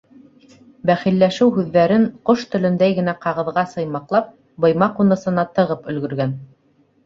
[0.89, 4.35] Бәхилләшеү һүҙҙәрен, ҡош телендәй генә ҡағыҙға сыймаҡлап,
[4.67, 6.39] быйма ҡунысына тығып өлгөргән.